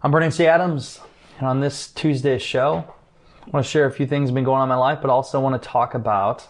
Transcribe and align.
I'm 0.00 0.12
Brandon 0.12 0.30
T. 0.30 0.46
Adams, 0.46 1.00
and 1.38 1.48
on 1.48 1.58
this 1.58 1.90
Tuesday 1.90 2.38
show, 2.38 2.84
I 3.44 3.50
want 3.50 3.66
to 3.66 3.68
share 3.68 3.84
a 3.84 3.90
few 3.90 4.06
things 4.06 4.28
that 4.28 4.30
have 4.30 4.34
been 4.36 4.44
going 4.44 4.60
on 4.60 4.66
in 4.66 4.68
my 4.68 4.76
life, 4.76 5.00
but 5.02 5.10
also 5.10 5.40
want 5.40 5.60
to 5.60 5.68
talk 5.68 5.92
about, 5.92 6.46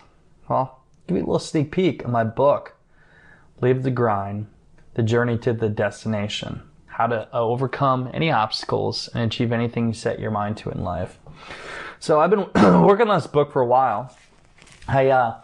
well, 0.51 0.83
give 1.06 1.16
you 1.16 1.23
a 1.23 1.25
little 1.25 1.39
sneak 1.39 1.73
peek 1.73 2.05
of 2.05 2.11
my 2.11 2.25
book, 2.25 2.77
Live 3.62 3.84
to 3.84 3.91
Grind, 3.91 4.48
The 4.97 5.03
Journey 5.03 5.39
to 5.39 5.55
the 5.55 5.70
Destination, 5.70 6.61
how 6.89 7.06
to 7.06 7.27
overcome 7.33 8.11
any 8.12 8.30
obstacles 8.30 9.09
and 9.15 9.25
achieve 9.25 9.51
anything 9.51 9.89
you 9.89 9.95
set 9.95 10.20
your 10.20 10.30
mind 10.30 10.59
to 10.59 10.69
in 10.69 10.84
life. 10.84 11.19
So 12.01 12.20
I've 12.20 12.28
been 12.28 12.51
working 12.84 13.09
on 13.09 13.17
this 13.17 13.27
book 13.27 13.51
for 13.51 13.62
a 13.62 13.67
while. 13.67 14.15
I, 14.87 15.09
uh, 15.09 15.41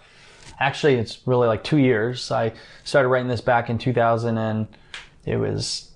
actually, 0.61 0.97
it's 0.97 1.27
really 1.27 1.49
like 1.49 1.65
two 1.65 1.79
years. 1.79 2.31
I 2.31 2.53
started 2.85 3.09
writing 3.09 3.29
this 3.29 3.41
back 3.41 3.71
in 3.71 3.79
2000 3.79 4.37
and 4.37 4.69
it 5.25 5.37
was 5.37 5.91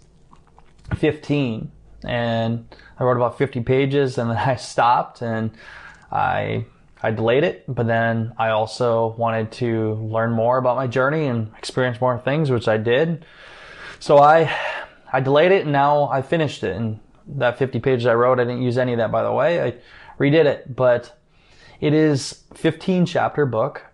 15 0.97 1.71
and 2.05 2.75
I 2.98 3.05
wrote 3.05 3.16
about 3.16 3.38
50 3.38 3.61
pages 3.61 4.19
and 4.19 4.30
then 4.30 4.37
I 4.37 4.57
stopped 4.57 5.23
and 5.23 5.51
I 6.10 6.66
I 7.01 7.13
delayed 7.13 7.45
it, 7.45 7.65
but 7.68 7.87
then 7.87 8.32
I 8.38 8.49
also 8.49 9.15
wanted 9.16 9.52
to 9.52 9.95
learn 9.95 10.32
more 10.32 10.59
about 10.59 10.76
my 10.76 10.88
journey 10.88 11.26
and 11.26 11.52
experience 11.57 12.01
more 12.01 12.19
things, 12.19 12.51
which 12.51 12.66
I 12.66 12.76
did. 12.76 13.24
So 14.01 14.19
I 14.19 14.52
I 15.13 15.21
delayed 15.21 15.52
it 15.52 15.63
and 15.63 15.73
now 15.73 16.09
I 16.09 16.23
finished 16.23 16.65
it. 16.65 16.76
And 16.76 16.99
that 17.26 17.59
50 17.59 17.79
pages 17.80 18.07
I 18.07 18.15
wrote, 18.15 18.41
I 18.41 18.45
didn't 18.45 18.63
use 18.63 18.79
any 18.79 18.93
of 18.93 18.99
that 18.99 19.13
by 19.13 19.23
the 19.23 19.32
way. 19.32 19.63
I 19.63 19.74
redid 20.19 20.46
it, 20.46 20.74
but 20.74 21.16
it 21.80 21.95
is 21.95 22.43
15 22.54 23.07
chapter 23.07 23.46
book. 23.46 23.85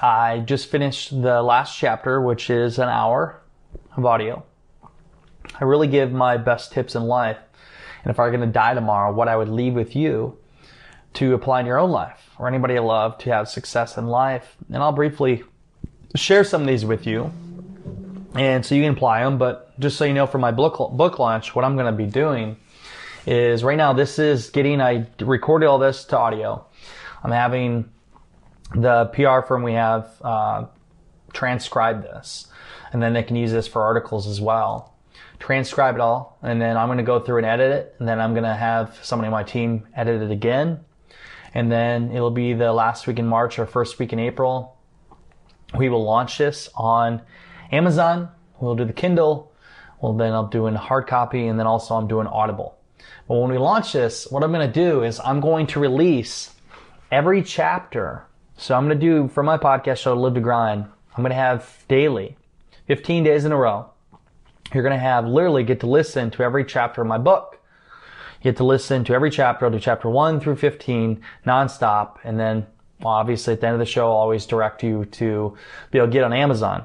I 0.00 0.40
just 0.40 0.70
finished 0.70 1.10
the 1.10 1.42
last 1.42 1.76
chapter, 1.76 2.20
which 2.20 2.50
is 2.50 2.78
an 2.78 2.88
hour 2.88 3.42
of 3.96 4.06
audio. 4.06 4.44
I 5.60 5.64
really 5.64 5.88
give 5.88 6.12
my 6.12 6.36
best 6.36 6.72
tips 6.72 6.94
in 6.94 7.04
life. 7.04 7.38
And 8.04 8.10
if 8.10 8.18
I 8.18 8.24
were 8.24 8.30
going 8.30 8.46
to 8.46 8.46
die 8.46 8.74
tomorrow, 8.74 9.12
what 9.12 9.28
I 9.28 9.36
would 9.36 9.48
leave 9.48 9.74
with 9.74 9.96
you 9.96 10.38
to 11.14 11.34
apply 11.34 11.60
in 11.60 11.66
your 11.66 11.78
own 11.78 11.90
life 11.90 12.30
or 12.38 12.46
anybody 12.46 12.74
you 12.74 12.80
love 12.80 13.18
to 13.18 13.30
have 13.30 13.48
success 13.48 13.96
in 13.96 14.06
life. 14.06 14.56
And 14.68 14.76
I'll 14.76 14.92
briefly 14.92 15.42
share 16.14 16.44
some 16.44 16.62
of 16.62 16.68
these 16.68 16.84
with 16.84 17.06
you. 17.06 17.32
And 18.34 18.64
so 18.64 18.74
you 18.74 18.82
can 18.82 18.92
apply 18.92 19.24
them. 19.24 19.38
But 19.38 19.78
just 19.80 19.96
so 19.96 20.04
you 20.04 20.14
know, 20.14 20.26
for 20.26 20.38
my 20.38 20.52
book, 20.52 20.92
book 20.92 21.18
launch, 21.18 21.54
what 21.54 21.64
I'm 21.64 21.74
going 21.74 21.86
to 21.86 21.92
be 21.92 22.06
doing 22.06 22.56
is 23.26 23.64
right 23.64 23.76
now, 23.76 23.92
this 23.92 24.18
is 24.18 24.50
getting, 24.50 24.80
I 24.80 25.06
recorded 25.20 25.66
all 25.66 25.78
this 25.78 26.04
to 26.06 26.18
audio. 26.18 26.64
I'm 27.24 27.32
having 27.32 27.90
the 28.74 29.06
PR 29.06 29.46
firm 29.46 29.62
we 29.62 29.72
have 29.72 30.10
uh, 30.22 30.66
transcribe 31.32 32.02
this. 32.02 32.46
And 32.92 33.02
then 33.02 33.12
they 33.12 33.22
can 33.22 33.36
use 33.36 33.50
this 33.50 33.66
for 33.66 33.82
articles 33.82 34.26
as 34.26 34.40
well 34.40 34.94
transcribe 35.38 35.94
it 35.94 36.00
all, 36.00 36.38
and 36.42 36.60
then 36.60 36.76
I'm 36.76 36.88
going 36.88 36.98
to 36.98 37.04
go 37.04 37.20
through 37.20 37.38
and 37.38 37.46
edit 37.46 37.70
it, 37.72 37.94
and 37.98 38.08
then 38.08 38.20
I'm 38.20 38.32
going 38.32 38.44
to 38.44 38.54
have 38.54 38.98
somebody 39.02 39.26
on 39.26 39.32
my 39.32 39.44
team 39.44 39.86
edit 39.94 40.22
it 40.22 40.30
again, 40.30 40.80
and 41.54 41.70
then 41.70 42.10
it'll 42.12 42.30
be 42.30 42.52
the 42.52 42.72
last 42.72 43.06
week 43.06 43.18
in 43.18 43.26
March 43.26 43.58
or 43.58 43.66
first 43.66 43.98
week 43.98 44.12
in 44.12 44.18
April. 44.18 44.76
We 45.76 45.88
will 45.88 46.04
launch 46.04 46.38
this 46.38 46.68
on 46.74 47.22
Amazon. 47.70 48.30
We'll 48.58 48.74
do 48.74 48.84
the 48.84 48.92
Kindle. 48.92 49.52
Well, 50.00 50.14
then 50.14 50.32
I'm 50.32 50.50
doing 50.50 50.74
hard 50.74 51.06
copy, 51.06 51.46
and 51.46 51.58
then 51.58 51.66
also 51.66 51.94
I'm 51.94 52.08
doing 52.08 52.26
Audible. 52.26 52.76
But 53.28 53.38
when 53.38 53.50
we 53.50 53.58
launch 53.58 53.92
this, 53.92 54.26
what 54.30 54.42
I'm 54.42 54.52
going 54.52 54.66
to 54.66 54.72
do 54.72 55.02
is 55.02 55.20
I'm 55.20 55.40
going 55.40 55.66
to 55.68 55.80
release 55.80 56.50
every 57.12 57.42
chapter. 57.42 58.24
So 58.56 58.74
I'm 58.74 58.86
going 58.86 58.98
to 58.98 59.06
do 59.06 59.28
for 59.28 59.42
my 59.42 59.58
podcast 59.58 59.98
show, 59.98 60.14
Live 60.14 60.34
to 60.34 60.40
Grind. 60.40 60.86
I'm 61.16 61.22
going 61.22 61.30
to 61.30 61.36
have 61.36 61.84
daily, 61.88 62.36
15 62.86 63.24
days 63.24 63.44
in 63.44 63.52
a 63.52 63.56
row 63.56 63.90
you're 64.74 64.82
going 64.82 64.94
to 64.94 64.98
have 64.98 65.26
literally 65.26 65.64
get 65.64 65.80
to 65.80 65.86
listen 65.86 66.30
to 66.32 66.42
every 66.42 66.64
chapter 66.64 67.00
of 67.00 67.06
my 67.06 67.18
book. 67.18 67.58
You 68.40 68.44
get 68.50 68.58
to 68.58 68.64
listen 68.64 69.04
to 69.04 69.14
every 69.14 69.30
chapter. 69.30 69.64
I'll 69.64 69.72
do 69.72 69.78
chapter 69.80 70.08
1 70.08 70.40
through 70.40 70.56
15 70.56 71.22
nonstop. 71.46 72.18
And 72.24 72.38
then 72.38 72.66
well, 73.00 73.14
obviously 73.14 73.54
at 73.54 73.60
the 73.60 73.66
end 73.66 73.74
of 73.74 73.80
the 73.80 73.86
show, 73.86 74.10
I'll 74.10 74.16
always 74.16 74.46
direct 74.46 74.82
you 74.82 75.04
to 75.04 75.56
be 75.90 75.98
able 75.98 76.08
to 76.08 76.12
get 76.12 76.24
on 76.24 76.32
Amazon. 76.32 76.84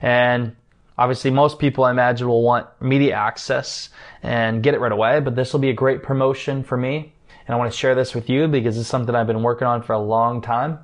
And 0.00 0.56
obviously 0.96 1.30
most 1.30 1.58
people 1.58 1.84
I 1.84 1.90
imagine 1.90 2.28
will 2.28 2.42
want 2.42 2.66
media 2.80 3.14
access 3.14 3.88
and 4.22 4.62
get 4.62 4.74
it 4.74 4.80
right 4.80 4.92
away, 4.92 5.20
but 5.20 5.34
this 5.34 5.52
will 5.52 5.60
be 5.60 5.70
a 5.70 5.74
great 5.74 6.02
promotion 6.02 6.62
for 6.62 6.76
me. 6.76 7.12
And 7.46 7.54
I 7.54 7.58
want 7.58 7.72
to 7.72 7.76
share 7.76 7.94
this 7.94 8.14
with 8.14 8.30
you 8.30 8.46
because 8.46 8.78
it's 8.78 8.88
something 8.88 9.14
I've 9.14 9.26
been 9.26 9.42
working 9.42 9.66
on 9.66 9.82
for 9.82 9.94
a 9.94 9.98
long 9.98 10.42
time. 10.42 10.78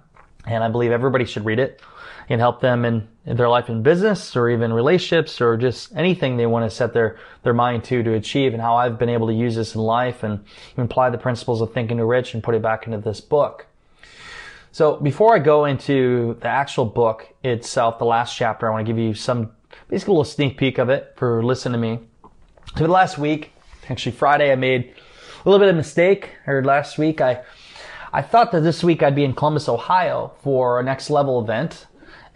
And 0.44 0.64
I 0.64 0.68
believe 0.68 0.90
everybody 0.90 1.24
should 1.24 1.44
read 1.44 1.58
it 1.58 1.80
and 2.28 2.40
help 2.40 2.60
them 2.60 2.84
in, 2.84 3.08
in 3.24 3.36
their 3.36 3.48
life 3.48 3.68
in 3.68 3.82
business 3.82 4.36
or 4.36 4.50
even 4.50 4.72
relationships 4.72 5.40
or 5.40 5.56
just 5.56 5.94
anything 5.96 6.36
they 6.36 6.46
want 6.46 6.68
to 6.68 6.74
set 6.74 6.92
their, 6.92 7.18
their 7.42 7.54
mind 7.54 7.84
to 7.84 8.02
to 8.02 8.14
achieve 8.14 8.52
and 8.52 8.60
how 8.60 8.76
I've 8.76 8.98
been 8.98 9.08
able 9.08 9.28
to 9.28 9.32
use 9.32 9.56
this 9.56 9.74
in 9.74 9.80
life 9.80 10.22
and 10.22 10.44
apply 10.76 11.10
the 11.10 11.18
principles 11.18 11.60
of 11.60 11.72
thinking 11.72 11.96
to 11.96 12.04
rich 12.04 12.34
and 12.34 12.42
put 12.42 12.54
it 12.54 12.62
back 12.62 12.86
into 12.86 12.98
this 12.98 13.20
book. 13.20 13.66
So 14.72 14.96
before 14.96 15.34
I 15.34 15.38
go 15.38 15.64
into 15.64 16.36
the 16.40 16.48
actual 16.48 16.84
book 16.84 17.26
itself, 17.42 17.98
the 17.98 18.04
last 18.04 18.36
chapter, 18.36 18.68
I 18.68 18.72
want 18.72 18.86
to 18.86 18.92
give 18.92 18.98
you 18.98 19.14
some 19.14 19.52
basically 19.88 20.12
a 20.12 20.14
little 20.14 20.24
sneak 20.24 20.58
peek 20.58 20.78
of 20.78 20.90
it 20.90 21.14
for 21.16 21.42
listening 21.42 21.72
to 21.72 21.78
me. 21.78 22.00
So 22.76 22.84
the 22.84 22.92
last 22.92 23.16
week, 23.16 23.52
actually 23.88 24.12
Friday, 24.12 24.52
I 24.52 24.56
made 24.56 24.94
a 25.44 25.48
little 25.48 25.58
bit 25.58 25.70
of 25.70 25.76
mistake. 25.76 26.30
Or 26.46 26.62
last 26.62 26.98
week, 26.98 27.20
I 27.20 27.42
I 28.12 28.22
thought 28.22 28.52
that 28.52 28.60
this 28.60 28.82
week 28.84 29.02
I'd 29.02 29.14
be 29.14 29.24
in 29.24 29.34
Columbus, 29.34 29.68
Ohio 29.68 30.32
for 30.42 30.80
a 30.80 30.82
next 30.82 31.10
level 31.10 31.40
event 31.40 31.86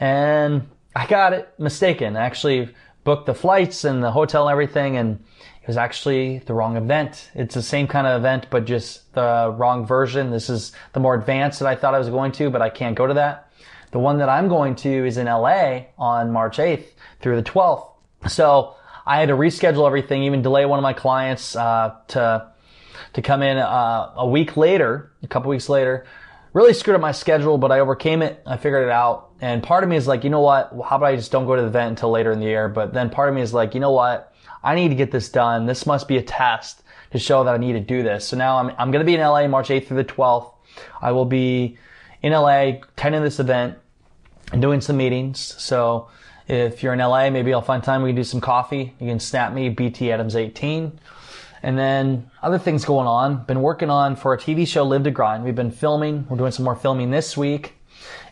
and 0.02 0.68
I 0.96 1.06
got 1.06 1.32
it 1.32 1.48
mistaken. 1.60 2.16
I 2.16 2.24
actually 2.24 2.74
booked 3.04 3.26
the 3.26 3.34
flights 3.34 3.84
and 3.84 4.02
the 4.02 4.10
hotel 4.10 4.48
and 4.48 4.52
everything, 4.52 4.96
and 4.96 5.22
it 5.62 5.68
was 5.68 5.76
actually 5.76 6.38
the 6.38 6.54
wrong 6.54 6.76
event. 6.76 7.30
It's 7.36 7.54
the 7.54 7.62
same 7.62 7.86
kind 7.86 8.08
of 8.08 8.20
event, 8.20 8.48
but 8.50 8.64
just 8.64 9.14
the 9.14 9.54
wrong 9.56 9.86
version. 9.86 10.32
This 10.32 10.50
is 10.50 10.72
the 10.92 10.98
more 10.98 11.14
advanced 11.14 11.60
that 11.60 11.68
I 11.68 11.76
thought 11.76 11.94
I 11.94 12.00
was 12.00 12.08
going 12.08 12.32
to, 12.32 12.50
but 12.50 12.60
I 12.60 12.68
can't 12.68 12.96
go 12.96 13.06
to 13.06 13.14
that. 13.14 13.52
The 13.92 14.00
one 14.00 14.18
that 14.18 14.28
I'm 14.28 14.48
going 14.48 14.74
to 14.76 15.06
is 15.06 15.18
in 15.18 15.26
LA 15.26 15.82
on 15.96 16.32
March 16.32 16.56
8th 16.56 16.86
through 17.20 17.36
the 17.36 17.48
12th. 17.48 17.86
So 18.26 18.74
I 19.06 19.20
had 19.20 19.28
to 19.28 19.36
reschedule 19.36 19.86
everything, 19.86 20.24
even 20.24 20.42
delay 20.42 20.66
one 20.66 20.80
of 20.80 20.82
my 20.82 20.94
clients 20.94 21.54
uh, 21.54 21.94
to 22.08 22.50
to 23.12 23.22
come 23.22 23.42
in 23.42 23.58
uh, 23.58 24.12
a 24.16 24.26
week 24.26 24.56
later, 24.56 25.12
a 25.22 25.28
couple 25.28 25.50
weeks 25.50 25.68
later. 25.68 26.06
Really 26.52 26.74
screwed 26.74 26.94
up 26.94 27.00
my 27.00 27.12
schedule, 27.12 27.56
but 27.56 27.72
I 27.72 27.80
overcame 27.80 28.20
it. 28.20 28.42
I 28.46 28.58
figured 28.58 28.84
it 28.84 28.90
out. 28.90 29.30
And 29.40 29.62
part 29.62 29.84
of 29.84 29.90
me 29.90 29.96
is 29.96 30.06
like, 30.06 30.22
you 30.22 30.30
know 30.30 30.40
what? 30.40 30.70
How 30.86 30.96
about 30.96 31.06
I 31.06 31.16
just 31.16 31.32
don't 31.32 31.46
go 31.46 31.56
to 31.56 31.62
the 31.62 31.68
event 31.68 31.90
until 31.90 32.10
later 32.10 32.30
in 32.30 32.40
the 32.40 32.46
year? 32.46 32.68
But 32.68 32.92
then 32.92 33.08
part 33.08 33.30
of 33.30 33.34
me 33.34 33.40
is 33.40 33.54
like, 33.54 33.74
you 33.74 33.80
know 33.80 33.92
what? 33.92 34.34
I 34.62 34.74
need 34.74 34.90
to 34.90 34.94
get 34.94 35.10
this 35.10 35.30
done. 35.30 35.66
This 35.66 35.86
must 35.86 36.08
be 36.08 36.18
a 36.18 36.22
test 36.22 36.82
to 37.12 37.18
show 37.18 37.42
that 37.44 37.54
I 37.54 37.56
need 37.56 37.72
to 37.72 37.80
do 37.80 38.02
this. 38.02 38.26
So 38.26 38.36
now 38.36 38.58
I'm, 38.58 38.68
I'm 38.78 38.90
going 38.90 39.04
to 39.04 39.06
be 39.06 39.14
in 39.14 39.20
LA 39.20 39.48
March 39.48 39.68
8th 39.68 39.86
through 39.86 39.96
the 39.96 40.04
12th. 40.04 40.52
I 41.00 41.12
will 41.12 41.24
be 41.24 41.78
in 42.22 42.32
LA 42.32 42.80
attending 42.96 43.22
this 43.22 43.40
event 43.40 43.78
and 44.52 44.60
doing 44.60 44.80
some 44.80 44.98
meetings. 44.98 45.40
So 45.40 46.08
if 46.48 46.82
you're 46.82 46.92
in 46.92 46.98
LA, 46.98 47.30
maybe 47.30 47.52
I'll 47.54 47.62
find 47.62 47.82
time. 47.82 48.02
We 48.02 48.10
can 48.10 48.16
do 48.16 48.24
some 48.24 48.40
coffee. 48.40 48.94
You 49.00 49.08
can 49.08 49.20
snap 49.20 49.52
me, 49.52 49.70
BT 49.70 50.12
Adams 50.12 50.36
18. 50.36 50.98
And 51.62 51.78
then 51.78 52.30
other 52.42 52.58
things 52.58 52.84
going 52.84 53.06
on. 53.06 53.44
Been 53.44 53.62
working 53.62 53.90
on 53.90 54.16
for 54.16 54.34
a 54.34 54.38
TV 54.38 54.66
show, 54.66 54.84
Live 54.84 55.04
to 55.04 55.10
Grind. 55.10 55.44
We've 55.44 55.54
been 55.54 55.70
filming. 55.70 56.26
We're 56.28 56.36
doing 56.36 56.52
some 56.52 56.64
more 56.64 56.76
filming 56.76 57.10
this 57.10 57.36
week. 57.36 57.74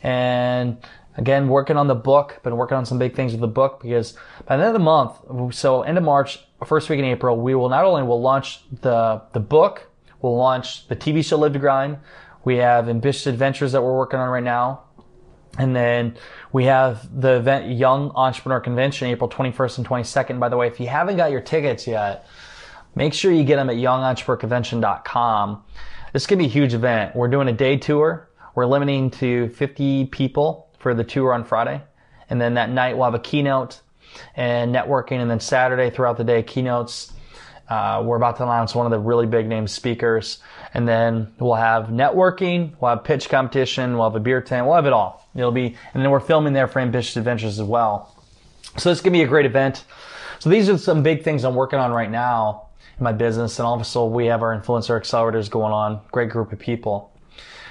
And 0.03 0.79
Again, 1.17 1.49
working 1.49 1.77
on 1.77 1.88
the 1.88 1.94
book, 1.94 2.41
been 2.44 2.56
working 2.56 2.77
on 2.77 2.87
some 2.87 2.99
big 2.99 3.15
things 3.15 3.32
with 3.32 3.41
the 3.41 3.49
book 3.49 3.82
because 3.82 4.17
by 4.47 4.56
the 4.56 4.65
end 4.65 4.69
of 4.69 4.73
the 4.75 4.79
month, 4.79 5.55
so 5.55 5.82
end 5.82 5.99
of 5.99 6.05
March, 6.05 6.38
first 6.65 6.88
week 6.88 6.99
in 6.99 7.05
April, 7.05 7.37
we 7.37 7.55
will 7.55 7.69
not 7.69 7.85
only 7.85 8.03
will 8.05 8.23
launch 8.23 8.61
the, 8.81 9.21
the 9.32 9.41
book, 9.41 9.91
we'll 10.23 10.37
launch 10.37 10.87
the 10.88 10.94
TV 10.94 11.25
show 11.25 11.37
Live 11.37 11.53
to 11.55 11.59
Grind. 11.59 11.99
We 12.44 12.56
have 12.56 12.88
Ambitious 12.88 13.27
Adventures 13.27 13.73
that 13.73 13.82
we're 13.82 13.97
working 13.97 14.21
on 14.21 14.29
right 14.29 14.43
now. 14.43 14.85
And 15.59 15.75
then 15.75 16.17
we 16.53 16.65
have 16.67 17.21
the 17.21 17.37
event 17.37 17.77
Young 17.77 18.12
Entrepreneur 18.15 18.61
Convention, 18.61 19.09
April 19.09 19.29
21st 19.29 19.79
and 19.79 19.87
22nd. 19.87 20.38
By 20.38 20.49
the 20.49 20.56
way, 20.56 20.69
if 20.69 20.79
you 20.79 20.87
haven't 20.87 21.17
got 21.17 21.32
your 21.32 21.41
tickets 21.41 21.88
yet, 21.88 22.27
make 22.95 23.15
sure 23.15 23.33
you 23.33 23.45
get 23.45 23.57
them 23.57 23.71
at 23.71 23.77
youngentrepreneur.convention.com. 23.77 25.65
This 26.13 26.23
is 26.23 26.27
going 26.27 26.39
to 26.39 26.45
be 26.45 26.49
a 26.49 26.53
huge 26.53 26.75
event. 26.75 27.15
We're 27.15 27.29
doing 27.29 27.49
a 27.49 27.53
day 27.53 27.77
tour. 27.77 28.29
We're 28.55 28.67
limiting 28.67 29.11
to 29.13 29.49
50 29.51 30.07
people 30.07 30.69
for 30.79 30.95
the 30.95 31.05
tour 31.05 31.33
on 31.33 31.45
Friday. 31.45 31.83
And 32.29 32.41
then 32.41 32.55
that 32.55 32.71
night 32.71 32.97
we'll 32.97 33.05
have 33.05 33.15
a 33.15 33.21
keynote 33.21 33.81
and 34.35 34.75
networking. 34.75 35.21
And 35.21 35.31
then 35.31 35.41
Saturday 35.41 35.91
throughout 35.91 36.17
the 36.17 36.25
day, 36.25 36.43
keynotes, 36.43 37.13
Uh, 37.69 38.03
we're 38.05 38.17
about 38.17 38.37
to 38.37 38.43
announce 38.43 38.75
one 38.75 38.85
of 38.85 38.91
the 38.91 38.99
really 38.99 39.27
big 39.29 39.47
name 39.47 39.69
speakers, 39.69 40.41
and 40.75 40.89
then 40.89 41.33
we'll 41.39 41.55
have 41.55 41.85
networking, 41.87 42.73
we'll 42.81 42.89
have 42.89 43.05
pitch 43.05 43.29
competition, 43.29 43.97
we'll 43.97 44.11
have 44.11 44.17
a 44.17 44.21
beer 44.21 44.41
tent, 44.41 44.67
we'll 44.67 44.75
have 44.75 44.87
it 44.87 44.93
all. 44.93 45.25
It'll 45.37 45.53
be, 45.53 45.77
and 45.95 46.03
then 46.03 46.11
we're 46.11 46.19
filming 46.19 46.53
there 46.53 46.67
for 46.67 46.81
Ambitious 46.81 47.17
Adventures 47.17 47.61
as 47.61 47.65
well. 47.65 48.13
So 48.77 48.89
this 48.89 48.99
is 48.99 49.03
gonna 49.03 49.13
be 49.13 49.23
a 49.23 49.29
great 49.29 49.47
event. 49.47 49.85
So 50.41 50.51
these 50.51 50.69
are 50.69 50.79
some 50.79 51.05
big 51.05 51.23
things 51.23 51.45
I'm 51.45 51.55
working 51.55 51.79
on 51.79 51.93
right 51.93 52.11
now 52.11 52.69
my 52.99 53.12
business, 53.12 53.59
and 53.59 53.67
also 53.67 54.06
we 54.06 54.27
have 54.27 54.43
our 54.43 54.59
influencer 54.59 54.99
accelerators 55.00 55.50
going 55.50 55.73
on. 55.73 56.00
Great 56.12 56.31
group 56.31 56.53
of 56.53 56.59
people. 56.59 57.12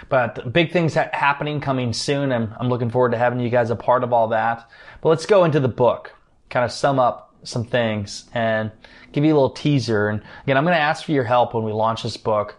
But 0.07 0.51
big 0.51 0.71
things 0.71 0.95
ha- 0.95 1.09
happening 1.13 1.61
coming 1.61 1.93
soon, 1.93 2.31
and 2.31 2.53
I'm 2.59 2.69
looking 2.69 2.89
forward 2.89 3.11
to 3.11 3.17
having 3.17 3.39
you 3.39 3.49
guys 3.49 3.69
a 3.69 3.75
part 3.75 4.03
of 4.03 4.11
all 4.11 4.29
that. 4.29 4.69
But 5.01 5.09
let's 5.09 5.25
go 5.25 5.43
into 5.43 5.59
the 5.59 5.67
book, 5.67 6.15
kind 6.49 6.65
of 6.65 6.71
sum 6.71 6.99
up 6.99 7.35
some 7.43 7.63
things, 7.63 8.29
and 8.33 8.71
give 9.11 9.23
you 9.23 9.33
a 9.33 9.35
little 9.35 9.51
teaser. 9.51 10.09
And 10.09 10.21
again, 10.43 10.57
I'm 10.57 10.63
going 10.63 10.75
to 10.75 10.81
ask 10.81 11.05
for 11.05 11.11
your 11.11 11.23
help 11.23 11.53
when 11.53 11.63
we 11.63 11.71
launch 11.71 12.03
this 12.03 12.17
book 12.17 12.55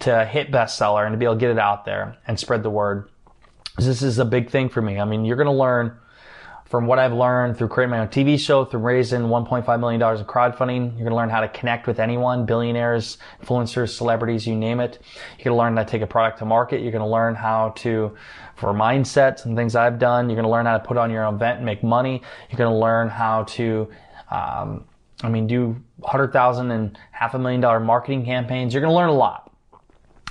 to 0.00 0.24
hit 0.24 0.50
bestseller 0.50 1.04
and 1.04 1.12
to 1.12 1.18
be 1.18 1.24
able 1.24 1.34
to 1.34 1.40
get 1.40 1.50
it 1.50 1.58
out 1.58 1.84
there 1.84 2.16
and 2.26 2.38
spread 2.38 2.62
the 2.62 2.70
word. 2.70 3.08
This 3.78 4.02
is 4.02 4.18
a 4.18 4.24
big 4.24 4.50
thing 4.50 4.68
for 4.68 4.82
me. 4.82 4.98
I 4.98 5.04
mean, 5.04 5.24
you're 5.24 5.36
going 5.36 5.46
to 5.46 5.52
learn 5.52 5.96
from 6.68 6.86
what 6.86 6.98
I've 6.98 7.14
learned 7.14 7.56
through 7.56 7.68
creating 7.68 7.92
my 7.92 8.00
own 8.00 8.08
TV 8.08 8.38
show, 8.38 8.64
through 8.64 8.80
raising 8.80 9.22
$1.5 9.22 9.80
million 9.80 10.02
in 10.02 10.24
crowdfunding, 10.26 10.90
you're 10.92 11.08
going 11.08 11.10
to 11.10 11.16
learn 11.16 11.30
how 11.30 11.40
to 11.40 11.48
connect 11.48 11.86
with 11.86 11.98
anyone, 11.98 12.44
billionaires, 12.44 13.16
influencers, 13.42 13.96
celebrities, 13.96 14.46
you 14.46 14.54
name 14.54 14.78
it. 14.78 14.98
You're 15.38 15.44
going 15.44 15.54
to 15.54 15.58
learn 15.58 15.76
how 15.78 15.84
to 15.84 15.90
take 15.90 16.02
a 16.02 16.06
product 16.06 16.40
to 16.40 16.44
market. 16.44 16.82
You're 16.82 16.92
going 16.92 17.04
to 17.04 17.08
learn 17.08 17.34
how 17.34 17.70
to, 17.76 18.14
for 18.56 18.74
mindsets 18.74 19.46
and 19.46 19.56
things 19.56 19.74
I've 19.74 19.98
done, 19.98 20.28
you're 20.28 20.36
going 20.36 20.44
to 20.44 20.50
learn 20.50 20.66
how 20.66 20.76
to 20.76 20.84
put 20.84 20.98
on 20.98 21.10
your 21.10 21.24
own 21.24 21.36
event 21.36 21.56
and 21.56 21.64
make 21.64 21.82
money. 21.82 22.22
You're 22.50 22.58
going 22.58 22.72
to 22.72 22.78
learn 22.78 23.08
how 23.08 23.44
to, 23.44 23.88
um, 24.30 24.84
I 25.22 25.30
mean, 25.30 25.46
do 25.46 25.82
100,000 26.00 26.70
and 26.70 26.98
half 27.12 27.32
a 27.32 27.38
million 27.38 27.62
dollar 27.62 27.80
marketing 27.80 28.26
campaigns. 28.26 28.74
You're 28.74 28.82
going 28.82 28.92
to 28.92 28.96
learn 28.96 29.08
a 29.08 29.14
lot. 29.14 29.50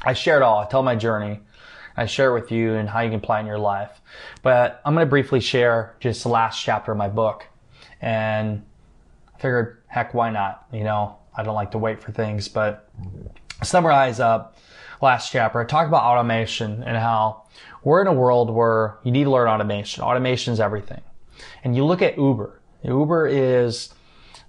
I 0.04 0.14
share 0.14 0.38
it 0.38 0.44
all. 0.44 0.60
I 0.60 0.68
tell 0.68 0.84
my 0.84 0.96
journey. 0.96 1.40
I 1.98 2.06
share 2.06 2.32
with 2.32 2.52
you 2.52 2.76
and 2.76 2.88
how 2.88 3.02
you 3.02 3.10
can 3.10 3.18
apply 3.18 3.40
in 3.40 3.48
your 3.48 3.58
life. 3.58 4.02
But 4.44 4.82
I'm 4.86 4.94
going 4.94 5.06
to 5.06 5.10
briefly 5.10 5.40
share 5.40 5.96
just 6.00 6.24
the 6.24 6.30
last 6.30 6.62
chapter 6.62 6.92
of 6.92 6.98
my 6.98 7.10
book. 7.10 7.46
And 8.00 8.64
I 9.36 9.40
figured, 9.40 9.82
heck, 9.88 10.14
why 10.14 10.30
not? 10.30 10.68
You 10.72 10.84
know, 10.84 11.18
I 11.36 11.44
don't 11.44 11.56
like 11.56 11.72
to 11.72 11.80
wait 11.80 12.00
for 12.00 12.12
things, 12.12 12.48
but 12.48 12.90
summarize 13.64 14.20
up 14.20 14.58
last 15.02 15.32
chapter. 15.32 15.60
I 15.60 15.66
talk 15.66 15.88
about 15.88 16.04
automation 16.04 16.84
and 16.84 16.98
how 16.98 17.44
we're 17.84 18.02
in 18.02 18.08
a 18.08 18.14
world 18.14 18.52
where 18.52 19.00
you 19.04 19.12
need 19.12 19.24
to 19.24 19.32
learn 19.32 19.48
automation. 19.48 20.04
Automation 20.04 20.54
is 20.54 20.60
everything. 20.60 21.02
And 21.64 21.76
you 21.76 21.84
look 21.86 22.02
at 22.02 22.18
Uber. 22.18 22.62
Uber 22.84 23.28
is 23.28 23.94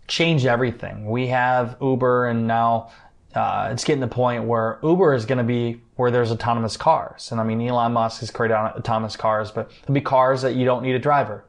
changed 0.06 0.46
everything. 0.46 1.06
We 1.08 1.28
have 1.28 1.76
Uber 1.80 2.26
and 2.26 2.46
now 2.46 2.90
uh, 3.34 3.68
it's 3.72 3.84
getting 3.84 4.00
to 4.00 4.06
the 4.06 4.14
point 4.14 4.44
where 4.44 4.78
Uber 4.82 5.14
is 5.14 5.26
going 5.26 5.38
to 5.38 5.44
be 5.44 5.80
where 5.96 6.10
there's 6.10 6.30
autonomous 6.30 6.76
cars. 6.76 7.30
And 7.30 7.40
I 7.40 7.44
mean, 7.44 7.60
Elon 7.60 7.92
Musk 7.92 8.20
has 8.20 8.30
created 8.30 8.54
autonomous 8.54 9.16
cars, 9.16 9.50
but 9.50 9.70
it'll 9.82 9.94
be 9.94 10.00
cars 10.00 10.42
that 10.42 10.54
you 10.54 10.64
don't 10.64 10.82
need 10.82 10.94
a 10.94 10.98
driver. 10.98 11.44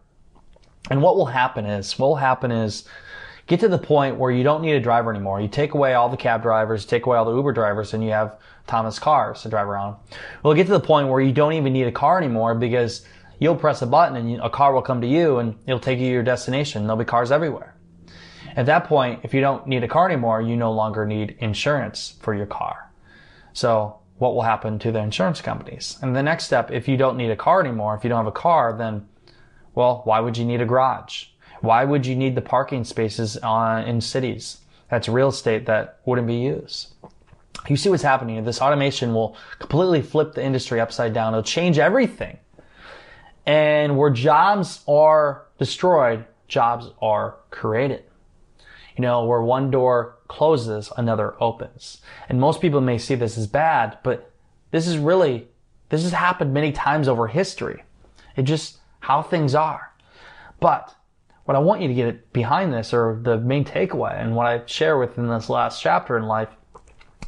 And 0.90 1.02
what 1.02 1.16
will 1.16 1.28
happen 1.28 1.66
is, 1.66 1.98
what 1.98 2.08
will 2.08 2.16
happen 2.16 2.52
is, 2.52 2.86
get 3.48 3.60
to 3.62 3.68
the 3.68 3.78
point 3.78 4.18
where 4.18 4.32
you 4.32 4.44
don't 4.44 4.62
need 4.62 4.74
a 4.74 4.80
driver 4.80 5.10
anymore. 5.10 5.40
You 5.42 5.48
take 5.48 5.74
away 5.74 5.94
all 5.94 6.10
the 6.10 6.18
cab 6.18 6.42
drivers, 6.42 6.86
take 6.86 7.06
away 7.06 7.18
all 7.18 7.26
the 7.26 7.36
Uber 7.36 7.54
drivers, 7.54 7.94
and 7.94 8.04
you 8.04 8.12
have 8.12 8.38
autonomous 8.68 9.00
cars 9.00 9.42
to 9.44 9.50
drive 9.50 9.68
around. 9.68 9.96
We'll 10.44 10.54
get 10.54 10.68
to 10.68 10.74
the 10.74 10.80
point 10.80 11.08
where 11.08 11.22
you 11.22 11.32
don't 11.32 11.54
even 11.54 11.74
need 11.74 11.88
a 11.88 11.92
car 11.92 12.18
anymore 12.18 12.56
because 12.56 13.06
you'll 13.40 13.56
press 13.56 13.82
a 13.82 13.88
button 13.88 14.16
and 14.16 14.42
a 14.42 14.50
car 14.50 14.74
will 14.74 14.82
come 14.82 15.02
to 15.02 15.08
you 15.08 15.40
and 15.40 15.56
it'll 15.66 15.80
take 15.80 16.00
you 16.00 16.08
to 16.08 16.12
your 16.12 16.24
destination. 16.24 16.84
There'll 16.84 16.98
be 16.98 17.06
cars 17.06 17.32
everywhere. 17.32 17.74
At 18.56 18.66
that 18.66 18.86
point, 18.86 19.22
if 19.24 19.34
you 19.34 19.42
don't 19.42 19.68
need 19.68 19.84
a 19.84 19.88
car 19.88 20.06
anymore, 20.10 20.42
you 20.42 20.56
no 20.56 20.72
longer 20.72 21.06
need 21.06 21.36
insurance 21.40 22.16
for 22.22 22.34
your 22.34 22.46
car. 22.46 22.92
So 23.54 24.00
what 24.18 24.36
will 24.36 24.42
happen 24.42 24.80
to 24.80 24.92
the 24.92 25.00
insurance 25.00 25.42
companies? 25.42 25.98
And 26.02 26.16
the 26.16 26.24
next 26.24 26.46
step, 26.46 26.72
if 26.72 26.88
you 26.88 26.98
don't 26.98 27.18
need 27.18 27.32
a 27.32 27.36
car 27.36 27.62
anymore, 27.62 27.96
if 27.96 28.04
you 28.04 28.10
don't 28.10 28.18
have 28.18 28.28
a 28.28 28.32
car, 28.32 28.76
then, 28.78 29.08
well, 29.76 30.02
why 30.06 30.20
would 30.20 30.38
you 30.38 30.46
need 30.46 30.62
a 30.62 30.66
garage? 30.66 31.26
Why 31.62 31.84
would 31.84 32.06
you 32.06 32.16
need 32.16 32.36
the 32.36 32.42
parking 32.42 32.84
spaces 32.84 33.38
on, 33.38 33.84
in 33.84 34.02
cities? 34.02 34.60
That's 34.90 35.08
real 35.08 35.30
estate 35.30 35.66
that 35.68 36.00
wouldn't 36.06 36.28
be 36.28 36.36
used. 36.36 36.94
You 37.68 37.76
see 37.76 37.90
what's 37.90 38.04
happening. 38.04 38.44
This 38.44 38.62
automation 38.62 39.14
will 39.14 39.36
completely 39.60 40.02
flip 40.02 40.34
the 40.34 40.44
industry 40.44 40.80
upside 40.80 41.14
down. 41.14 41.34
It'll 41.34 41.44
change 41.44 41.78
everything. 41.78 42.38
And 43.46 43.98
where 43.98 44.10
jobs 44.10 44.82
are 44.88 45.46
destroyed, 45.58 46.26
jobs 46.48 46.90
are 47.02 47.36
created 47.52 48.04
you 49.00 49.02
know, 49.02 49.24
where 49.24 49.42
one 49.42 49.72
door 49.72 50.18
closes, 50.28 50.92
another 50.98 51.42
opens. 51.42 52.02
And 52.28 52.38
most 52.38 52.60
people 52.60 52.82
may 52.82 52.98
see 52.98 53.16
this 53.16 53.38
as 53.38 53.48
bad, 53.48 53.98
but 54.04 54.34
this 54.72 54.88
is 54.88 54.98
really, 54.98 55.48
this 55.88 56.04
has 56.04 56.12
happened 56.12 56.54
many 56.54 56.74
times 56.74 57.08
over 57.08 57.28
history. 57.28 57.86
It 58.36 58.42
just 58.42 58.80
how 59.00 59.22
things 59.22 59.56
are. 59.56 59.94
But 60.60 60.94
what 61.46 61.56
I 61.56 61.60
want 61.60 61.82
you 61.82 61.88
to 61.88 61.94
get 61.94 62.34
behind 62.34 62.74
this 62.74 62.94
or 62.94 63.22
the 63.24 63.38
main 63.38 63.64
takeaway 63.64 64.22
and 64.22 64.36
what 64.36 64.48
I 64.48 64.66
share 64.66 64.98
within 64.98 65.30
this 65.30 65.50
last 65.50 65.82
chapter 65.82 66.18
in 66.18 66.26
life, 66.26 66.50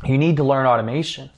you 0.06 0.18
need 0.18 0.36
to 0.36 0.44
learn 0.44 0.66
automation. 0.66 1.30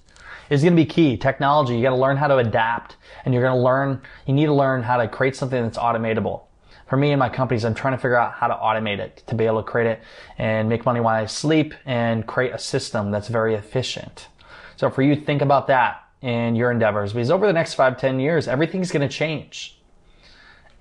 It's 0.50 0.64
going 0.64 0.76
to 0.76 0.82
be 0.82 0.88
key. 0.88 1.16
Technology, 1.16 1.76
you 1.76 1.84
got 1.84 1.92
to 1.92 1.96
learn 1.96 2.18
how 2.18 2.26
to 2.26 2.38
adapt 2.38 2.98
and 3.24 3.36
you're 3.36 3.44
going 3.44 3.56
to 3.56 3.64
learn, 3.64 4.02
you 4.26 4.34
need 4.34 4.48
to 4.48 4.54
learn 4.56 4.82
how 4.82 4.98
to 4.98 5.08
create 5.08 5.36
something 5.36 5.62
that's 5.62 5.78
automatable 5.78 6.46
for 6.94 6.98
me 6.98 7.12
and 7.12 7.18
my 7.18 7.28
companies, 7.28 7.66
I'm 7.66 7.74
trying 7.74 7.96
to 7.96 7.98
figure 7.98 8.20
out 8.20 8.34
how 8.34 8.46
to 8.46 8.54
automate 8.54 9.00
it 9.00 9.24
to 9.26 9.34
be 9.34 9.48
able 9.48 9.64
to 9.64 9.68
create 9.68 9.88
it 9.88 10.04
and 10.38 10.70
make 10.70 10.86
money 10.86 11.00
while 11.00 11.24
I 11.24 11.26
sleep 11.26 11.74
and 11.88 12.28
create 12.28 12.54
a 12.54 12.60
system 12.60 13.10
that's 13.10 13.30
very 13.30 13.56
efficient. 13.56 14.28
So 14.76 14.92
for 14.92 15.02
you, 15.02 15.16
think 15.16 15.42
about 15.42 15.66
that 15.70 16.04
in 16.22 16.56
your 16.56 16.70
endeavors 16.70 17.12
because 17.12 17.32
over 17.32 17.48
the 17.48 17.54
next 17.54 17.74
five, 17.74 18.00
ten 18.00 18.20
years, 18.20 18.48
everything's 18.48 18.92
going 18.92 19.02
to 19.02 19.12
change. 19.12 19.82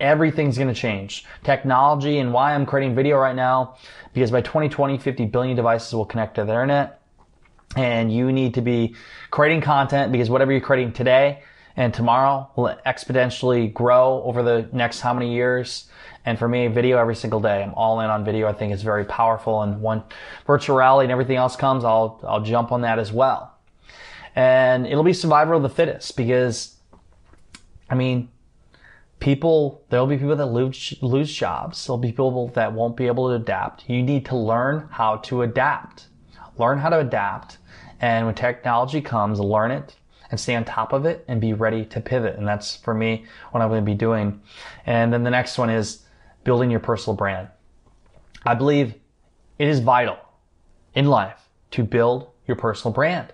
Everything's 0.00 0.58
going 0.58 0.68
to 0.68 0.78
change. 0.78 1.24
Technology 1.44 2.18
and 2.18 2.34
why 2.34 2.54
I'm 2.54 2.66
creating 2.66 2.94
video 2.94 3.16
right 3.16 3.34
now, 3.34 3.78
because 4.12 4.30
by 4.30 4.42
2020, 4.42 4.98
50 4.98 5.24
billion 5.24 5.56
devices 5.56 5.94
will 5.94 6.04
connect 6.04 6.34
to 6.34 6.44
the 6.44 6.52
internet. 6.52 7.00
And 7.74 8.12
you 8.12 8.32
need 8.32 8.52
to 8.52 8.60
be 8.60 8.96
creating 9.30 9.62
content 9.62 10.12
because 10.12 10.28
whatever 10.28 10.52
you're 10.52 10.60
creating 10.60 10.92
today 10.92 11.42
and 11.76 11.92
tomorrow 11.92 12.50
will 12.56 12.76
exponentially 12.86 13.72
grow 13.72 14.22
over 14.24 14.42
the 14.42 14.68
next 14.72 15.00
how 15.00 15.14
many 15.14 15.32
years. 15.32 15.88
And 16.24 16.38
for 16.38 16.48
me, 16.48 16.68
video 16.68 16.98
every 16.98 17.16
single 17.16 17.40
day. 17.40 17.62
I'm 17.62 17.74
all 17.74 18.00
in 18.00 18.10
on 18.10 18.24
video. 18.24 18.46
I 18.48 18.52
think 18.52 18.72
it's 18.72 18.82
very 18.82 19.04
powerful. 19.04 19.62
And 19.62 19.82
when 19.82 20.02
virtual 20.46 20.76
reality 20.76 21.06
and 21.06 21.12
everything 21.12 21.36
else 21.36 21.56
comes, 21.56 21.84
I'll, 21.84 22.20
I'll 22.26 22.42
jump 22.42 22.70
on 22.72 22.82
that 22.82 22.98
as 22.98 23.12
well. 23.12 23.58
And 24.36 24.86
it'll 24.86 25.02
be 25.02 25.12
survival 25.12 25.56
of 25.56 25.62
the 25.62 25.68
fittest 25.68 26.16
because, 26.16 26.76
I 27.90 27.94
mean, 27.94 28.28
people, 29.18 29.84
there'll 29.88 30.06
be 30.06 30.16
people 30.16 30.36
that 30.36 30.46
lose, 30.46 30.94
lose 31.02 31.32
jobs. 31.32 31.86
There'll 31.86 31.98
be 31.98 32.08
people 32.08 32.48
that 32.48 32.72
won't 32.72 32.96
be 32.96 33.06
able 33.08 33.28
to 33.28 33.34
adapt. 33.34 33.88
You 33.88 34.02
need 34.02 34.24
to 34.26 34.36
learn 34.36 34.88
how 34.90 35.16
to 35.16 35.42
adapt. 35.42 36.06
Learn 36.56 36.78
how 36.78 36.90
to 36.90 37.00
adapt. 37.00 37.58
And 38.00 38.26
when 38.26 38.34
technology 38.34 39.00
comes, 39.00 39.38
learn 39.40 39.70
it, 39.70 39.96
and 40.32 40.40
stay 40.40 40.56
on 40.56 40.64
top 40.64 40.94
of 40.94 41.04
it 41.04 41.24
and 41.28 41.40
be 41.40 41.52
ready 41.52 41.84
to 41.84 42.00
pivot. 42.00 42.36
And 42.36 42.48
that's 42.48 42.74
for 42.76 42.94
me 42.94 43.26
what 43.50 43.60
I'm 43.60 43.68
going 43.68 43.84
to 43.84 43.86
be 43.88 43.94
doing. 43.94 44.40
And 44.86 45.12
then 45.12 45.22
the 45.22 45.30
next 45.30 45.58
one 45.58 45.70
is 45.70 46.02
building 46.42 46.70
your 46.70 46.80
personal 46.80 47.14
brand. 47.14 47.48
I 48.44 48.54
believe 48.54 48.94
it 49.58 49.68
is 49.68 49.80
vital 49.80 50.16
in 50.94 51.06
life 51.06 51.38
to 51.72 51.84
build 51.84 52.30
your 52.46 52.56
personal 52.56 52.92
brand. 52.92 53.32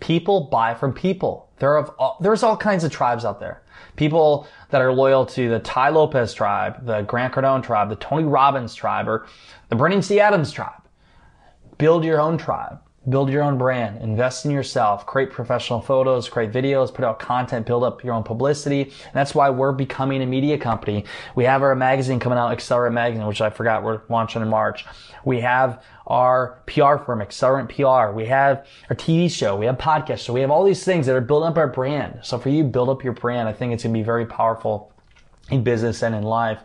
People 0.00 0.48
buy 0.50 0.74
from 0.74 0.92
people. 0.92 1.50
There 1.58 1.78
are 1.78 1.86
all, 1.98 2.18
there's 2.20 2.42
all 2.42 2.56
kinds 2.56 2.82
of 2.84 2.90
tribes 2.90 3.24
out 3.24 3.38
there. 3.38 3.62
People 3.94 4.48
that 4.70 4.82
are 4.82 4.92
loyal 4.92 5.24
to 5.26 5.48
the 5.48 5.60
Tai 5.60 5.90
Lopez 5.90 6.34
tribe, 6.34 6.84
the 6.84 7.02
Grant 7.02 7.32
Cardone 7.32 7.62
tribe, 7.62 7.90
the 7.90 7.96
Tony 7.96 8.24
Robbins 8.24 8.74
tribe, 8.74 9.08
or 9.08 9.26
the 9.68 9.76
Brandon 9.76 10.00
T. 10.00 10.20
Adams 10.20 10.50
tribe. 10.50 10.82
Build 11.78 12.04
your 12.04 12.20
own 12.20 12.38
tribe. 12.38 12.80
Build 13.08 13.30
your 13.30 13.42
own 13.42 13.56
brand, 13.56 14.02
invest 14.02 14.44
in 14.44 14.50
yourself, 14.50 15.06
create 15.06 15.30
professional 15.30 15.80
photos, 15.80 16.28
create 16.28 16.52
videos, 16.52 16.92
put 16.92 17.02
out 17.02 17.18
content, 17.18 17.64
build 17.64 17.82
up 17.82 18.04
your 18.04 18.12
own 18.12 18.22
publicity. 18.22 18.82
And 18.82 19.14
that's 19.14 19.34
why 19.34 19.48
we're 19.48 19.72
becoming 19.72 20.20
a 20.20 20.26
media 20.26 20.58
company. 20.58 21.06
We 21.34 21.44
have 21.44 21.62
our 21.62 21.74
magazine 21.74 22.20
coming 22.20 22.36
out, 22.36 22.52
Accelerate 22.52 22.92
Magazine, 22.92 23.26
which 23.26 23.40
I 23.40 23.48
forgot 23.48 23.82
we're 23.82 24.02
launching 24.10 24.42
in 24.42 24.48
March. 24.48 24.84
We 25.24 25.40
have 25.40 25.82
our 26.06 26.60
PR 26.66 26.98
firm, 26.98 27.20
Accelerant 27.20 27.70
PR. 27.70 28.14
We 28.14 28.26
have 28.26 28.66
our 28.90 28.96
TV 28.96 29.30
show. 29.30 29.56
We 29.56 29.64
have 29.64 29.78
podcasts. 29.78 30.20
So 30.20 30.34
We 30.34 30.42
have 30.42 30.50
all 30.50 30.64
these 30.64 30.84
things 30.84 31.06
that 31.06 31.16
are 31.16 31.22
building 31.22 31.48
up 31.48 31.56
our 31.56 31.68
brand. 31.68 32.18
So 32.22 32.38
for 32.38 32.50
you, 32.50 32.64
build 32.64 32.90
up 32.90 33.02
your 33.02 33.14
brand. 33.14 33.48
I 33.48 33.54
think 33.54 33.72
it's 33.72 33.82
going 33.82 33.94
to 33.94 33.98
be 33.98 34.04
very 34.04 34.26
powerful 34.26 34.89
in 35.50 35.62
business 35.62 36.02
and 36.02 36.14
in 36.14 36.22
life. 36.22 36.60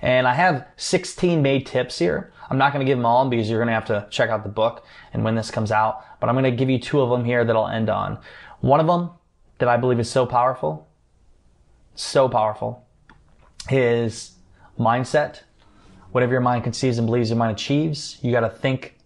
And 0.00 0.26
I 0.26 0.34
have 0.34 0.66
16 0.76 1.42
made 1.42 1.66
tips 1.66 1.98
here. 1.98 2.32
I'm 2.50 2.58
not 2.58 2.72
going 2.72 2.84
to 2.84 2.90
give 2.90 2.98
them 2.98 3.06
all 3.06 3.28
because 3.28 3.50
you're 3.50 3.58
going 3.58 3.68
to 3.68 3.74
have 3.74 3.86
to 3.86 4.06
check 4.10 4.30
out 4.30 4.42
the 4.42 4.48
book 4.48 4.84
and 5.12 5.24
when 5.24 5.34
this 5.34 5.50
comes 5.50 5.70
out, 5.70 6.04
but 6.20 6.28
I'm 6.28 6.34
going 6.34 6.44
to 6.44 6.50
give 6.50 6.70
you 6.70 6.78
two 6.78 7.00
of 7.00 7.10
them 7.10 7.24
here 7.24 7.44
that 7.44 7.54
I'll 7.54 7.68
end 7.68 7.90
on. 7.90 8.18
One 8.60 8.80
of 8.80 8.86
them 8.86 9.10
that 9.58 9.68
I 9.68 9.76
believe 9.76 10.00
is 10.00 10.10
so 10.10 10.24
powerful, 10.24 10.88
so 11.94 12.28
powerful, 12.28 12.86
is 13.70 14.32
mindset. 14.78 15.42
Whatever 16.12 16.32
your 16.32 16.40
mind 16.40 16.64
conceives 16.64 16.96
and 16.96 17.06
believes 17.06 17.28
your 17.28 17.38
mind 17.38 17.52
achieves, 17.52 18.18
you 18.22 18.32
got 18.32 18.40
to 18.40 18.50
think 18.50 18.98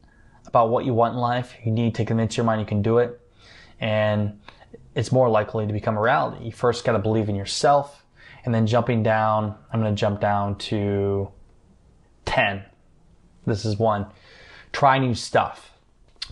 about 0.47 0.69
what 0.69 0.85
you 0.85 0.95
want 0.95 1.15
in 1.15 1.21
life, 1.21 1.55
you 1.65 1.73
need 1.73 1.95
to 1.95 2.05
convince 2.05 2.37
your 2.37 2.45
mind 2.45 2.61
you 2.61 2.67
can 2.67 2.83
do 2.83 2.99
it. 2.99 3.19
And 3.81 4.41
it's 4.95 5.11
more 5.11 5.29
likely 5.29 5.67
to 5.67 5.73
become 5.73 5.97
a 5.97 6.01
reality. 6.01 6.45
You 6.45 6.53
first 6.53 6.85
got 6.85 6.93
to 6.93 6.99
believe 6.99 7.29
in 7.29 7.35
yourself. 7.35 8.02
And 8.45 8.55
then 8.55 8.67
jumping 8.67 9.03
down, 9.03 9.55
I'm 9.73 9.81
going 9.81 9.95
to 9.95 10.01
jump 10.01 10.21
down 10.21 10.57
to 10.59 11.31
10. 12.25 12.65
This 13.47 13.65
is 13.65 13.79
one. 13.79 14.07
Try 14.73 14.99
new 14.99 15.15
stuff. 15.15 15.73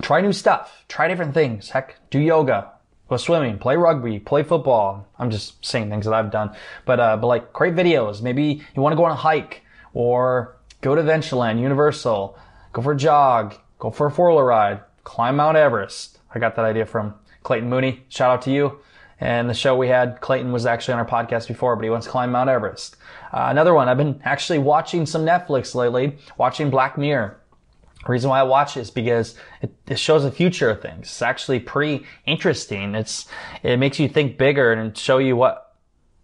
Try 0.02 0.20
new 0.20 0.32
stuff. 0.32 0.84
Try 0.88 1.08
different 1.08 1.34
things. 1.34 1.70
Heck, 1.70 1.96
do 2.10 2.18
yoga, 2.18 2.72
go 3.08 3.16
swimming, 3.16 3.58
play 3.58 3.76
rugby, 3.76 4.18
play 4.18 4.42
football. 4.42 5.06
I'm 5.18 5.30
just 5.30 5.64
saying 5.64 5.90
things 5.90 6.06
that 6.06 6.14
I've 6.14 6.30
done. 6.30 6.54
But, 6.84 7.00
uh, 7.00 7.16
but 7.16 7.26
like 7.26 7.52
create 7.52 7.74
videos. 7.74 8.22
Maybe 8.22 8.62
you 8.74 8.82
want 8.82 8.92
to 8.92 8.96
go 8.96 9.04
on 9.04 9.12
a 9.12 9.16
hike 9.16 9.62
or 9.92 10.56
go 10.80 10.94
to 10.94 11.02
Adventureland, 11.02 11.60
Universal, 11.60 12.38
go 12.72 12.82
for 12.82 12.92
a 12.92 12.96
jog, 12.96 13.54
go 13.78 13.90
for 13.90 14.06
a 14.06 14.10
four-wheeler 14.10 14.44
ride, 14.44 14.80
climb 15.04 15.36
Mount 15.36 15.56
Everest. 15.56 16.18
I 16.34 16.38
got 16.38 16.56
that 16.56 16.64
idea 16.64 16.86
from 16.86 17.14
Clayton 17.42 17.68
Mooney. 17.68 18.04
Shout 18.08 18.30
out 18.30 18.42
to 18.42 18.50
you. 18.50 18.78
And 19.20 19.50
the 19.50 19.54
show 19.54 19.76
we 19.76 19.88
had, 19.88 20.20
Clayton 20.20 20.50
was 20.50 20.64
actually 20.64 20.94
on 20.94 21.00
our 21.00 21.06
podcast 21.06 21.46
before, 21.46 21.76
but 21.76 21.84
he 21.84 21.90
wants 21.90 22.06
to 22.06 22.10
climb 22.10 22.32
Mount 22.32 22.48
Everest. 22.48 22.96
Uh, 23.32 23.46
another 23.50 23.74
one, 23.74 23.88
I've 23.88 23.98
been 23.98 24.20
actually 24.24 24.58
watching 24.58 25.04
some 25.04 25.26
Netflix 25.26 25.74
lately, 25.74 26.16
watching 26.38 26.70
Black 26.70 26.96
Mirror. 26.96 27.38
The 28.06 28.12
reason 28.12 28.30
why 28.30 28.40
I 28.40 28.44
watch 28.44 28.78
it 28.78 28.80
is 28.80 28.90
because 28.90 29.36
it, 29.60 29.74
it, 29.86 29.98
shows 29.98 30.22
the 30.22 30.32
future 30.32 30.70
of 30.70 30.80
things. 30.80 31.02
It's 31.02 31.20
actually 31.20 31.60
pretty 31.60 32.06
interesting. 32.24 32.94
It's, 32.94 33.26
it 33.62 33.78
makes 33.78 33.98
you 33.98 34.08
think 34.08 34.38
bigger 34.38 34.72
and 34.72 34.96
show 34.96 35.18
you 35.18 35.36
what 35.36 35.76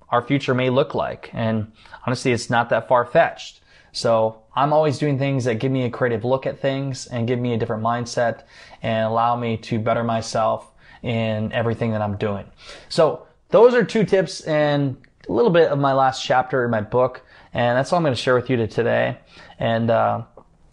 our 0.09 0.23
future 0.23 0.55
may 0.55 0.71
look 0.71 0.95
like. 0.95 1.29
And 1.35 1.73
honestly, 2.07 2.33
it's 2.33 2.49
not 2.49 2.71
that 2.71 2.89
far 2.89 3.05
fetched. 3.05 3.61
So 3.93 4.43
I'm 4.55 4.73
always 4.73 4.99
doing 4.99 5.19
things 5.19 5.45
that 5.45 5.59
give 5.59 5.71
me 5.71 5.85
a 5.85 5.91
creative 5.91 6.25
look 6.25 6.47
at 6.47 6.61
things 6.61 7.07
and 7.07 7.29
give 7.29 7.39
me 7.39 7.53
a 7.53 7.59
different 7.59 7.83
mindset 7.83 8.45
and 8.83 9.07
allow 9.07 9.37
me 9.37 9.59
to 9.59 9.79
better 9.79 10.03
myself 10.03 10.73
in 11.07 11.53
everything 11.53 11.93
that 11.93 12.03
I'm 12.03 12.17
doing. 12.17 12.45
So 12.89 13.27
those 13.51 13.75
are 13.75 13.85
two 13.85 14.05
tips 14.05 14.41
and 14.43 14.97
a 15.29 15.33
little 15.33 15.51
bit 15.51 15.71
of 15.71 15.79
my 15.79 15.93
last 15.93 16.25
chapter 16.25 16.65
in 16.65 16.71
my 16.71 16.81
book. 16.81 17.23
And 17.55 17.79
that's 17.79 17.93
all 17.93 17.99
I'm 17.99 18.03
going 18.03 18.15
to 18.15 18.21
share 18.21 18.35
with 18.35 18.51
you 18.51 18.67
today. 18.67 19.19
And, 19.59 19.91
uh, 19.91 20.23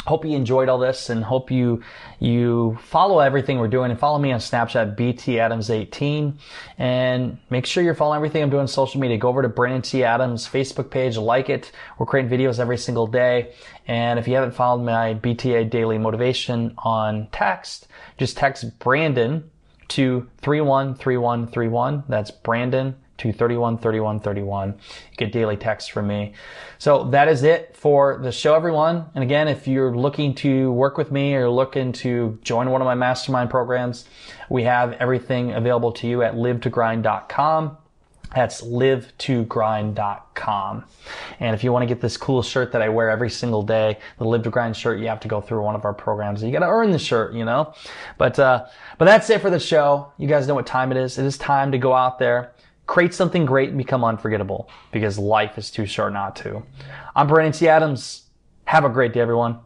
hope 0.06 0.26
you 0.26 0.36
enjoyed 0.36 0.68
all 0.68 0.78
this 0.78 1.10
and 1.10 1.24
hope 1.24 1.50
you 1.50 1.82
you 2.20 2.78
follow 2.82 3.20
everything 3.20 3.58
we're 3.58 3.68
doing 3.68 3.90
and 3.90 4.00
follow 4.00 4.20
me 4.20 4.32
on 4.32 4.40
Snapchat 4.40 4.98
BT 4.98 5.40
Adams 5.40 5.70
18 5.70 6.38
and 6.78 7.38
make 7.50 7.66
sure 7.66 7.84
you're 7.84 7.96
following 7.96 8.18
everything 8.18 8.44
I'm 8.44 8.50
doing 8.50 8.62
on 8.62 8.68
social 8.68 9.00
media. 9.00 9.18
Go 9.18 9.30
over 9.30 9.42
to 9.42 9.50
Brandon 9.50 9.82
T 9.82 10.04
Adams 10.04 10.48
Facebook 10.48 10.90
page, 10.90 11.18
like 11.18 11.50
it. 11.50 11.72
We're 11.98 12.06
creating 12.06 12.38
videos 12.38 12.60
every 12.60 12.78
single 12.78 13.08
day. 13.08 13.54
And 13.88 14.20
if 14.20 14.28
you 14.28 14.36
haven't 14.36 14.54
followed 14.54 14.84
my 14.84 15.16
BTA 15.16 15.70
daily 15.70 15.98
motivation 15.98 16.74
on 16.78 17.28
text, 17.32 17.88
just 18.18 18.38
text 18.38 18.80
Brandon 18.80 19.50
to 19.94 20.28
313131. 20.42 22.04
That's 22.08 22.32
Brandon 22.32 22.96
to 23.18 23.32
31 23.32 23.78
31 23.78 24.20
31. 24.20 24.70
You 24.70 24.76
get 25.18 25.32
daily 25.32 25.56
texts 25.56 25.90
from 25.90 26.08
me. 26.08 26.34
So 26.78 27.06
that 27.06 27.28
is 27.28 27.44
it 27.44 27.76
for 27.76 28.20
the 28.22 28.32
show, 28.32 28.56
everyone. 28.56 29.06
And 29.16 29.24
again, 29.24 29.48
if 29.48 29.68
you're 29.68 29.96
looking 29.96 30.34
to 30.36 30.72
work 30.72 30.98
with 30.98 31.12
me 31.12 31.36
or 31.36 31.50
looking 31.50 31.92
to 31.94 32.40
join 32.42 32.70
one 32.70 32.82
of 32.82 32.86
my 32.86 32.96
mastermind 32.96 33.50
programs, 33.50 34.06
we 34.50 34.64
have 34.64 34.94
everything 34.94 35.52
available 35.54 35.92
to 35.94 36.08
you 36.08 36.24
at 36.24 36.34
live2grind.com. 36.34 37.78
That's 38.36 38.62
live2grind.com. 38.62 40.86
And 41.40 41.56
if 41.56 41.64
you 41.64 41.72
want 41.72 41.84
to 41.84 41.88
get 41.88 42.02
this 42.02 42.18
cool 42.18 42.42
shirt 42.42 42.72
that 42.72 42.82
I 42.82 42.90
wear 42.90 43.10
every 43.10 43.30
single 43.30 43.62
day, 43.64 44.00
the 44.18 44.26
Live 44.26 44.44
to 44.44 44.50
Grind 44.50 44.76
shirt, 44.76 45.00
you 45.00 45.08
have 45.08 45.20
to 45.22 45.28
go 45.28 45.42
through 45.42 45.64
one 45.64 45.76
of 45.76 45.86
our 45.86 45.94
programs. 45.94 46.44
You 46.44 46.52
got 46.52 46.60
to 46.60 46.68
earn 46.68 46.92
the 46.92 47.00
shirt, 47.00 47.34
you 47.34 47.46
know? 47.46 47.74
But, 48.18 48.38
uh, 48.40 48.66
but 48.98 49.06
that's 49.06 49.30
it 49.30 49.42
for 49.42 49.50
the 49.50 49.60
show. 49.60 50.12
You 50.18 50.28
guys 50.28 50.48
know 50.48 50.56
what 50.56 50.66
time 50.66 50.92
it 50.92 50.98
is. 50.98 51.18
It 51.18 51.26
is 51.26 51.38
time 51.38 51.72
to 51.72 51.78
go 51.78 51.94
out 51.94 52.20
there, 52.20 52.54
create 52.88 53.14
something 53.14 53.46
great 53.46 53.70
and 53.70 53.78
become 53.78 54.04
unforgettable 54.04 54.70
because 54.92 55.20
life 55.20 55.58
is 55.58 55.72
too 55.72 55.86
short 55.86 56.14
not 56.14 56.36
to. 56.38 56.64
I'm 57.16 57.28
Brandon 57.28 57.54
T. 57.54 57.68
Adams. 57.68 58.24
Have 58.66 58.86
a 58.86 58.90
great 58.90 59.14
day, 59.14 59.20
everyone. 59.20 59.60